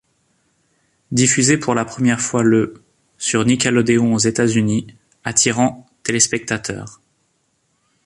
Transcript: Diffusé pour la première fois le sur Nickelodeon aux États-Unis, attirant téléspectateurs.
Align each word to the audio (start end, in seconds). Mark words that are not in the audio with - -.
Diffusé 1.11 1.59
pour 1.59 1.75
la 1.75 1.85
première 1.85 2.21
fois 2.21 2.41
le 2.41 2.83
sur 3.19 3.45
Nickelodeon 3.45 4.15
aux 4.15 4.17
États-Unis, 4.17 4.87
attirant 5.23 5.85
téléspectateurs. 6.01 6.99